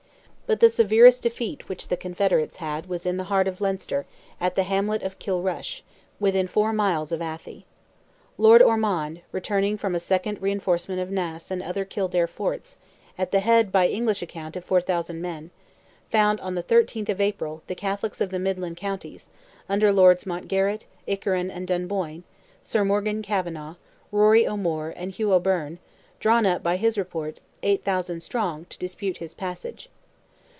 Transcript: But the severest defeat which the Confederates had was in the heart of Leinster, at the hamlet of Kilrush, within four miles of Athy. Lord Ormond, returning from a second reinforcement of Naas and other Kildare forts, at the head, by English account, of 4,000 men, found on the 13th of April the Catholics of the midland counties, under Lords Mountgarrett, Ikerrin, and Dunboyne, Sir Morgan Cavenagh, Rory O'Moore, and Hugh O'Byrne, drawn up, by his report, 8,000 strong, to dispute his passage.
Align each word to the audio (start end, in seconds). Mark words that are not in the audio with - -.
But 0.51 0.59
the 0.59 0.67
severest 0.67 1.23
defeat 1.23 1.69
which 1.69 1.87
the 1.87 1.95
Confederates 1.95 2.57
had 2.57 2.87
was 2.87 3.05
in 3.05 3.15
the 3.15 3.23
heart 3.31 3.47
of 3.47 3.61
Leinster, 3.61 4.05
at 4.37 4.55
the 4.55 4.63
hamlet 4.63 5.01
of 5.01 5.17
Kilrush, 5.17 5.81
within 6.19 6.45
four 6.45 6.73
miles 6.73 7.13
of 7.13 7.21
Athy. 7.21 7.63
Lord 8.37 8.61
Ormond, 8.61 9.21
returning 9.31 9.77
from 9.77 9.95
a 9.95 9.99
second 10.01 10.41
reinforcement 10.41 10.99
of 10.99 11.07
Naas 11.09 11.51
and 11.51 11.63
other 11.63 11.85
Kildare 11.85 12.27
forts, 12.27 12.77
at 13.17 13.31
the 13.31 13.39
head, 13.39 13.71
by 13.71 13.87
English 13.87 14.21
account, 14.21 14.57
of 14.57 14.65
4,000 14.65 15.21
men, 15.21 15.51
found 16.09 16.37
on 16.41 16.55
the 16.55 16.63
13th 16.63 17.07
of 17.07 17.21
April 17.21 17.63
the 17.67 17.73
Catholics 17.73 18.19
of 18.19 18.29
the 18.29 18.37
midland 18.37 18.75
counties, 18.75 19.29
under 19.69 19.93
Lords 19.93 20.25
Mountgarrett, 20.25 20.85
Ikerrin, 21.07 21.49
and 21.49 21.65
Dunboyne, 21.65 22.25
Sir 22.61 22.83
Morgan 22.83 23.21
Cavenagh, 23.21 23.77
Rory 24.11 24.45
O'Moore, 24.45 24.93
and 24.97 25.13
Hugh 25.13 25.31
O'Byrne, 25.31 25.79
drawn 26.19 26.45
up, 26.45 26.61
by 26.61 26.75
his 26.75 26.97
report, 26.97 27.39
8,000 27.63 28.19
strong, 28.21 28.65
to 28.65 28.77
dispute 28.77 29.15
his 29.15 29.33
passage. 29.33 29.87